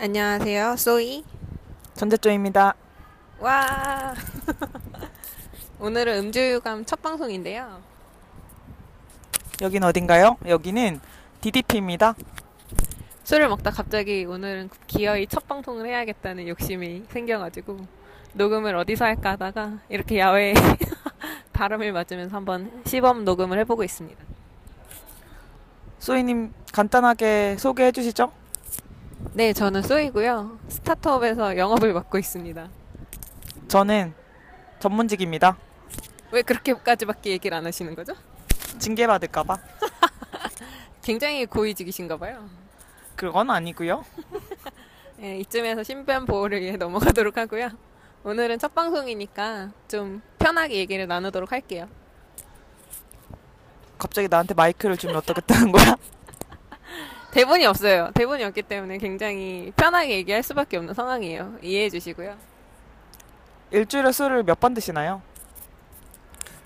[0.00, 1.24] 안녕하세요, 소이.
[1.94, 2.72] 전재조입니다.
[3.40, 4.14] 와.
[5.80, 7.82] 오늘은 음주유감 첫 방송인데요.
[9.60, 10.36] 여긴 어딘가요?
[10.46, 11.00] 여기는
[11.40, 12.14] DDP입니다.
[13.24, 17.78] 술을 먹다 갑자기 오늘은 기어이 첫 방송을 해야겠다는 욕심이 생겨가지고
[18.34, 20.54] 녹음을 어디서 할까 하다가 이렇게 야외에
[21.52, 24.24] 바람을 맞으면서 한번 시범 녹음을 해보고 있습니다.
[25.98, 28.30] 소희님 간단하게 소개해 주시죠.
[29.34, 30.58] 네, 저는 소이고요.
[30.68, 32.68] 스타트업에서 영업을 맡고 있습니다.
[33.68, 34.14] 저는
[34.78, 35.56] 전문직입니다.
[36.30, 38.14] 왜 그렇게까지밖에 얘기를 안 하시는 거죠?
[38.78, 39.56] 징계받을까봐.
[41.02, 42.48] 굉장히 고위직이신가 봐요.
[43.16, 44.04] 그건 아니고요.
[45.18, 47.70] 네, 이쯤에서 신변 보호를 위해 넘어가도록 하고요.
[48.24, 51.88] 오늘은 첫 방송이니까 좀 편하게 얘기를 나누도록 할게요.
[53.98, 55.96] 갑자기 나한테 마이크를 주면 어떻겠다는 거야?
[57.32, 58.10] 대본이 없어요.
[58.14, 61.56] 대본이 없기 때문에 굉장히 편하게 얘기할 수밖에 없는 상황이에요.
[61.62, 62.36] 이해해 주시고요.
[63.70, 65.20] 일주일에 술을 몇 번 드시나요?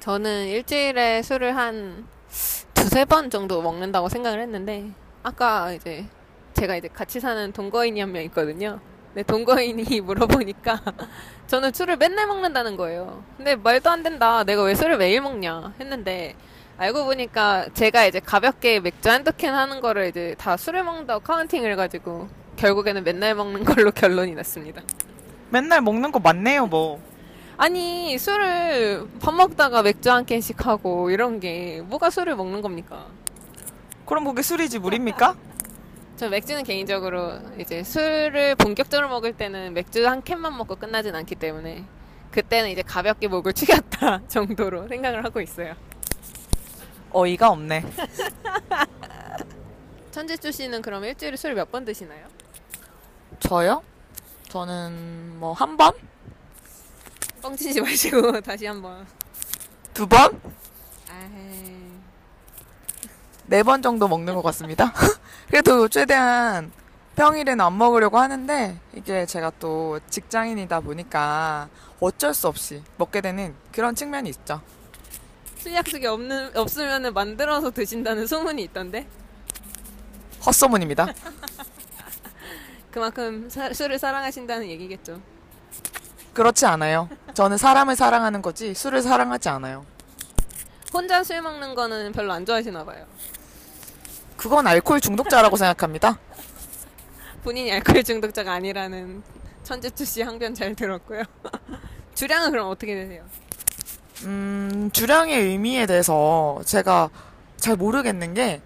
[0.00, 2.06] 저는 일주일에 술을 한
[2.74, 4.88] 두세 번 정도 먹는다고 생각을 했는데
[5.22, 6.06] 아까 이제
[6.54, 8.80] 제가 이제 같이 사는 동거인이 한 명 있거든요.
[9.08, 10.80] 근데 동거인이 물어보니까
[11.48, 13.22] 저는 술을 맨날 먹는다는 거예요.
[13.36, 14.42] 근데 말도 안 된다.
[14.44, 16.34] 내가 왜 술을 매일 먹냐 했는데
[16.78, 21.72] 알고 보니까 제가 이제 가볍게 맥주 한두 캔 하는 거를 이제 다 술을 먹는다고 counting을
[21.72, 24.82] 해가지고 결국에는 맨날 먹는 걸로 결론이 났습니다.
[25.50, 27.00] 맨날 먹는 거 맞네요, 뭐.
[27.56, 33.06] 아니 술을 밥 먹다가 맥주 한 캔씩 하고 이런 게 뭐가 술을 먹는 겁니까?
[34.04, 35.34] 그럼 그게 술이지 물입니까?
[36.16, 41.84] 저 맥주는 개인적으로 이제 술을 본격적으로 먹을 때는 맥주 한 캔만 먹고 끝나진 않기 때문에
[42.30, 45.74] 그때는 이제 가볍게 목을 축였다 정도로 생각을 하고 있어요.
[47.16, 47.82] 어이가 없네.
[50.12, 52.26] 천재주 씨는 그럼 일주일에 술 몇 번 드시나요?
[53.40, 53.82] 저요?
[54.50, 55.94] 저는 뭐 한 번?
[57.40, 59.06] 뻥치지 마시고 다시 한번.
[59.94, 60.38] 두 번?
[61.08, 61.74] 아이,
[63.46, 64.92] 네번 정도 먹는 것 같습니다.
[65.48, 66.70] 그래도 최대한
[67.16, 73.94] 평일에는 안 먹으려고 하는데 이게 제가 또 직장인이다 보니까 어쩔 수 없이 먹게 되는 그런
[73.94, 74.60] 측면이 있죠.
[75.66, 79.04] 술 약속이 없는 없으면은 만들어서 드신다는 소문이 있던데
[80.46, 81.08] 헛소문입니다.
[82.92, 85.20] 그만큼 사- 술을 사랑하신다는 얘기겠죠.
[86.34, 87.08] 그렇지 않아요.
[87.34, 89.84] 저는 사람을 사랑하는 거지 술을 사랑하지 않아요.
[90.94, 93.04] 혼자 술 먹는 거는 별로 안 좋아하시나 봐요.
[94.36, 96.16] 그건 알코올 중독자라고 생각합니다.
[97.42, 99.20] 본인이 알코올 중독자가 아니라는
[99.64, 101.24] 천재투 씨 항변 잘 들었고요.
[102.14, 103.24] 주량은 그럼 어떻게 되세요?
[104.24, 107.10] 음, 주량의 의미에 대해서 제가
[107.56, 108.60] 잘 모르겠는 게,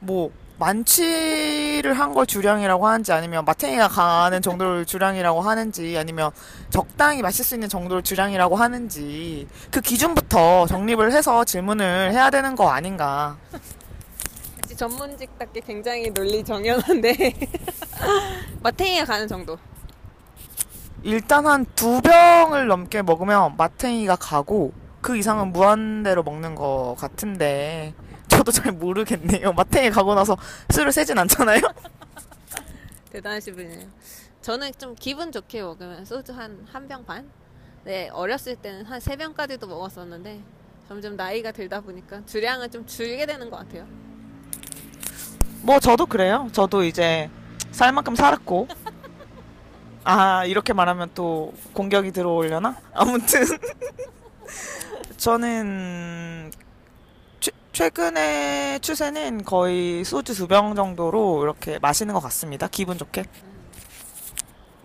[0.00, 6.32] 뭐, 만취를 한 걸 주량이라고 하는지 아니면 마탱이가 가는 정도를 주량이라고 하는지 아니면
[6.70, 12.70] 적당히 마실 수 있는 정도를 주량이라고 하는지 그 기준부터 정립을 해서 질문을 해야 되는 거
[12.70, 13.36] 아닌가.
[14.64, 17.14] 역시 전문직답게 굉장히 논리 정연한데
[18.60, 19.56] 마탱이가 가는 정도.
[21.04, 27.94] 일단 한 두 병을 넘게 먹으면 마탱이가 가고 그 이상은 무한대로 먹는 것 같은데
[28.28, 29.52] 저도 잘 모르겠네요.
[29.52, 30.36] 마탱이 가고 나서
[30.70, 31.60] 술을 세진 않잖아요.
[33.10, 33.86] 대단하신 분이에요.
[34.42, 37.28] 저는 좀 기분 좋게 먹으면 소주 한 한 병 반?
[37.84, 40.40] 네, 어렸을 때는 한 세 병까지도 먹었었는데
[40.88, 43.86] 점점 나이가 들다 보니까 주량을 좀 줄게 되는 것 같아요.
[45.62, 46.48] 뭐 저도 그래요.
[46.52, 47.30] 저도 이제
[47.72, 48.68] 살 만큼 살았고
[50.04, 52.76] 아 이렇게 말하면 또 공격이 들어오려나?
[52.94, 53.44] 아무튼
[55.18, 56.52] 저는
[57.40, 62.68] 최, 최근의 추세는 거의 소주 두 병 정도로 이렇게 마시는 것 같습니다.
[62.68, 63.24] 기분 좋게.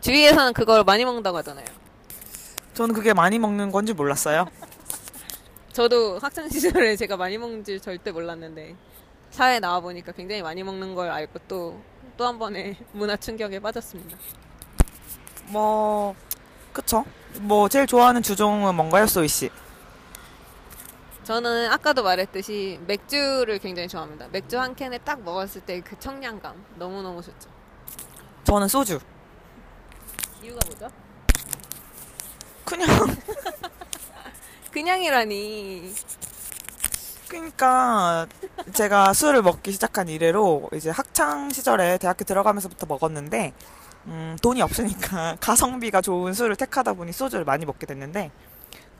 [0.00, 1.66] 주위에서는 그걸 많이 먹는다고 하잖아요.
[2.74, 4.46] 저는 그게 많이 먹는 건지 몰랐어요.
[5.72, 8.76] 저도 학창 시절에 제가 많이 먹는 줄 절대 몰랐는데
[9.30, 11.80] 사회에 나와 보니까 굉장히 많이 먹는 걸 알고 또
[12.16, 14.16] 또 한 번의 문화 충격에 빠졌습니다.
[15.48, 16.14] 뭐
[16.72, 17.04] 그쵸?
[17.40, 19.48] 뭐 제일 좋아하는 주종은 뭔가요, 소희 씨?
[21.30, 24.26] 저는 아까도 말했듯이 맥주를 굉장히 좋아합니다.
[24.32, 27.48] 맥주 한 캔에 딱 먹었을 때 그 청량감 너무너무 좋죠.
[28.42, 28.98] 저는 소주.
[30.42, 30.88] 이유가 뭐죠?
[32.64, 32.88] 그냥
[34.72, 35.94] 그냥이라니.
[37.28, 38.26] 그러니까
[38.72, 43.52] 제가 술을 먹기 시작한 이래로 이제 학창 시절에 대학교 들어가면서부터 먹었는데
[44.06, 48.32] 음, 돈이 없으니까 가성비가 좋은 술을 택하다 보니 소주를 많이 먹게 됐는데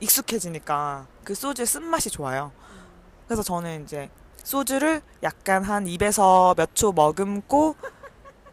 [0.00, 2.52] 익숙해지니까 그 소주의 쓴맛이 좋아요.
[3.26, 4.10] 그래서 저는 이제
[4.44, 7.74] 소주를 약간 한 입에서 몇 초 머금고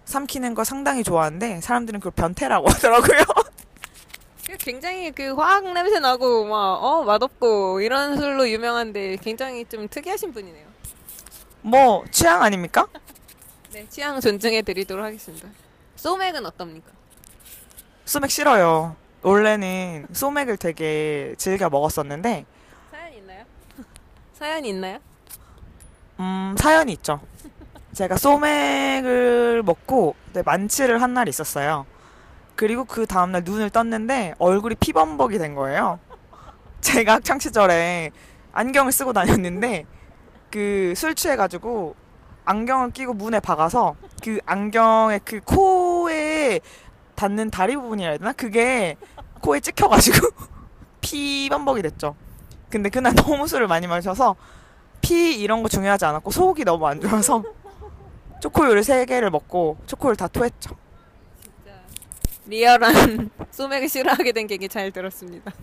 [0.06, 3.20] 삼키는 걸 상당히 좋아하는데 사람들은 그걸 변태라고 하더라고요.
[4.46, 10.68] 그 굉장히 그 화학 냄새 나고 막어 맛없고 이런 술로 유명한데 굉장히 좀 특이하신 분이네요.
[11.62, 12.88] 뭐 취향 아닙니까?
[13.72, 15.48] 네, 취향 존중해 드리도록 하겠습니다.
[15.96, 16.92] 소맥은 어떻습니까?
[18.06, 18.96] 소맥 싫어요.
[19.24, 22.46] 원래는 소맥을 되게 즐겨 먹었었는데
[22.92, 23.44] 사연 있나요?
[24.34, 25.00] 사연이 있나요?
[26.20, 27.22] 음, 사연이 있죠.
[27.94, 31.86] 제가 소맥을 먹고 네, 만취를 한 날이 있었어요.
[32.56, 36.00] 그리고 그 다음날 눈을 떴는데 얼굴이 피범벅이 된 거예요.
[36.82, 38.12] 제가 학창 시절에
[38.52, 39.86] 안경을 쓰고 다녔는데
[40.52, 41.96] 그 술 취해가지고
[42.46, 46.60] 안경을 끼고 문에 박아서 그 안경의 그 코에
[47.24, 48.34] 닿는 다리 부분이라 해야 되나?
[48.34, 48.98] 그게
[49.40, 50.28] 코에 찍혀가지고
[51.00, 52.16] 피 범벅이 됐죠.
[52.70, 54.36] 근데 그날 너무 술을 많이 마셔서
[55.00, 57.44] 피 이런 거 중요하지 않았고 속이 너무 안 좋아서
[58.42, 60.76] 초코우유를 세 개를 먹고 초코우유를 다 토했죠.
[61.42, 61.80] 진짜
[62.46, 65.54] 리얼한 소맥을 싫어하게 된 계기 잘 들었습니다.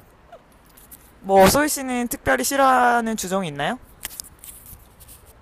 [1.21, 3.79] 뭐 소희 씨는 특별히 싫어하는 주종이 있나요?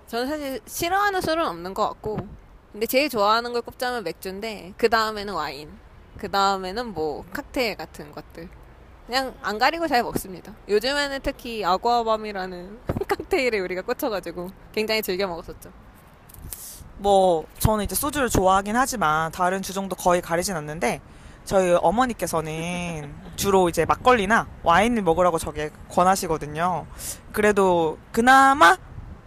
[0.09, 2.27] 저는 사실 싫어하는 술은 없는 것 같고,
[2.73, 5.71] 근데 제일 좋아하는 걸 꼽자면 맥주인데 그 다음에는 와인,
[6.19, 8.49] 그 다음에는 뭐 칵테일 같은 것들.
[9.07, 10.53] 그냥 안 가리고 잘 먹습니다.
[10.69, 12.79] 요즘에는 특히 아구아밤이라는
[13.09, 15.71] 칵테일에 우리가 꽂혀가지고 굉장히 즐겨 먹었었죠.
[16.99, 21.01] 뭐 저는 이제 소주를 좋아하긴 하지만 다른 주종도 거의 가리진 않는데
[21.45, 26.87] 저희 어머니께서는 주로 이제 막걸리나 와인을 먹으라고 저게 권하시거든요.
[27.33, 28.77] 그래도 그나마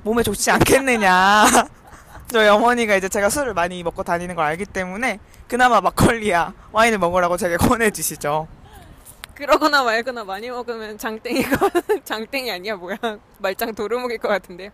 [0.04, 1.46] 몸에 좋지 않겠느냐.
[2.32, 5.20] 저희 어머니가 이제 제가 술을 많이 먹고 다니는 걸 알기 때문에
[5.52, 8.48] 그나마 막걸리야 와인을 먹으라고 제게 권해주시죠.
[9.36, 11.70] 그러거나 말거나 많이 먹으면 장땡이가
[12.06, 12.96] 장땡이 아니야 뭐야
[13.40, 14.70] 말짱 도루묵일 것 같은데요.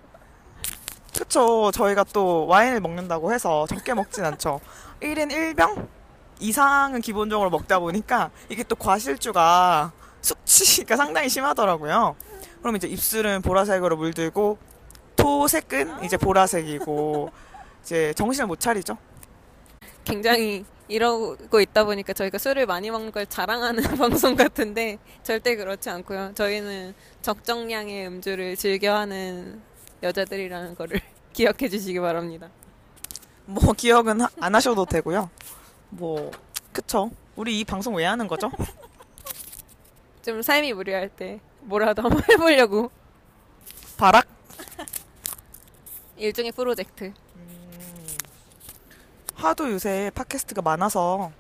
[1.18, 1.72] 그쵸.
[1.72, 4.60] 저희가 또 와인을 먹는다고 해서 적게 먹진 않죠.
[5.02, 5.88] 1인 1병
[6.42, 9.92] 이상은 기본적으로 먹다 보니까 이게 또 과실주가
[10.22, 12.16] 숙취가 상당히 심하더라고요.
[12.62, 14.60] 그럼 이제 입술은 보라색으로 물들고
[15.16, 17.32] 토색은 이제 보라색이고
[17.82, 18.96] 이제 정신을 못 차리죠.
[20.12, 26.32] 굉장히 이러고 있다 보니까 저희가 술을 많이 먹는 걸 자랑하는 방송 같은데 절대 그렇지 않고요.
[26.34, 29.62] 저희는 적정량의 음주를 즐겨하는
[30.02, 31.02] 여자들이라는 거를
[31.34, 32.50] 기억해 주시기 바랍니다.
[33.46, 35.30] 뭐 기억은 하- 안 하셔도 되고요.
[35.90, 36.32] 뭐
[36.72, 37.12] 그쵸.
[37.36, 38.50] 우리 이 방송 왜 하는 거죠?
[40.24, 42.92] 좀 삶이 무료할 때 뭐라도 한번 해보려고
[43.98, 44.26] 바락?
[46.16, 47.14] 일종의 프로젝트.
[49.38, 51.32] 하도 요새 팟캐스트가 많아서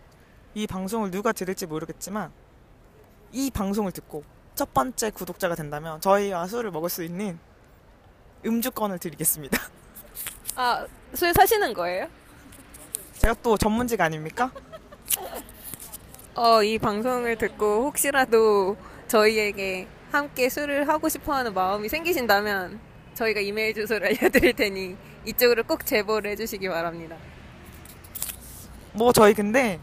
[0.54, 2.32] 이 방송을 누가 들을지 모르겠지만
[3.32, 4.24] 이 방송을 듣고
[4.54, 7.40] 첫 번째 구독자가 된다면 저희와 술을 먹을 수 있는
[8.46, 9.60] 음주권을 드리겠습니다.
[10.56, 12.08] 아, 술 사시는 거예요?
[13.14, 14.52] 제가 또 전문직 아닙니까?
[16.36, 18.78] 어, 이 방송을 듣고 혹시라도
[19.08, 22.80] 저희에게 함께 술을 하고 싶어 하는 마음이 생기신다면
[23.16, 24.96] 저희가 이메일 주소를 알려드릴 테니
[25.26, 27.18] 이쪽으로 꼭 제보를 해주시기 바랍니다.
[28.98, 29.80] 뭐 저희 근데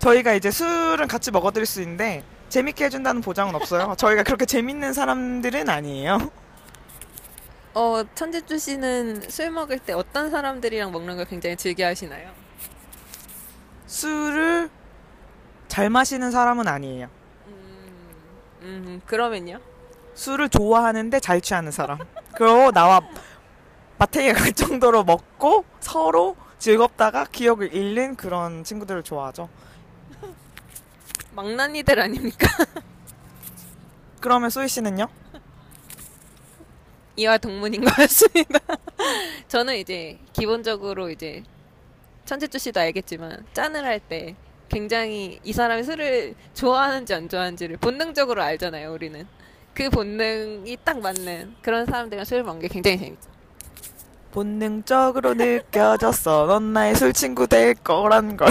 [0.00, 3.94] 저희가 이제 술은 같이 먹어드릴 수 있는데 재밌게 해준다는 보장은 없어요.
[3.96, 6.30] 저희가 그렇게 재밌는 사람들은 아니에요.
[7.74, 12.30] 어, 천재주 씨는 술 먹을 때 어떤 사람들이랑 먹는 걸 굉장히 즐겨 하시나요?
[13.86, 14.70] 술을
[15.68, 17.08] 잘 마시는 사람은 아니에요.
[18.62, 19.60] 음, 그러면요?
[20.14, 21.98] 술을 좋아하는데 잘 취하는 사람.
[22.34, 23.00] 그리고 나와
[23.98, 29.48] 마탱이가 갈 정도로 먹고 서로 즐겁다가 기억을 잃는 그런 친구들을 좋아하죠.
[31.34, 32.46] 망나니들 아닙니까?
[34.20, 35.08] 그러면 소희 씨는요?
[37.16, 38.58] 이와 동문인 것 같습니다.
[39.48, 41.42] 저는 이제 기본적으로 이제
[42.24, 44.34] 천재주 씨도 알겠지만 짠을 할 때
[44.68, 49.26] 굉장히 이 사람이 술을 좋아하는지 안 좋아하는지를 본능적으로 알잖아요, 우리는.
[49.74, 53.28] 그 본능이 딱 맞는 그런 사람들이랑 술을 먹는 게 굉장히 재밌죠.
[54.34, 56.46] 본능적으로 느껴졌어.
[56.46, 58.48] 넌 나의 술 친구 될 거란 걸.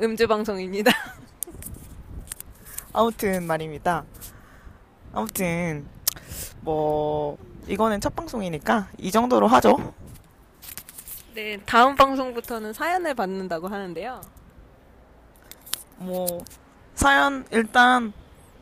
[0.00, 0.90] 음주 방송입니다.
[2.94, 4.06] 아무튼 말입니다.
[5.12, 5.86] 아무튼
[6.62, 7.36] 뭐
[7.66, 9.92] 이거는 첫 방송이니까 이 정도로 하죠.
[11.34, 14.22] 네, 다음 방송부터는 사연을 받는다고 하는데요.
[15.98, 16.26] 뭐
[16.94, 18.14] 사연 일단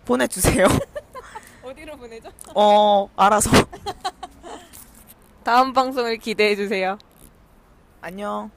[0.07, 0.67] 보내주세요.
[1.63, 2.33] 어디로 보내죠?
[2.53, 3.51] 어 알아서
[5.47, 6.99] 다음 방송을 기대해 주세요.
[8.01, 8.51] 안녕.